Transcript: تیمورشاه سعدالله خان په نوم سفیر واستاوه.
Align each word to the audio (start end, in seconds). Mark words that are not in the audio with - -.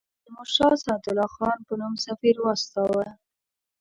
تیمورشاه 0.23 0.75
سعدالله 0.83 1.29
خان 1.35 1.59
په 1.67 1.73
نوم 1.79 1.93
سفیر 2.05 2.35
واستاوه. 2.39 3.07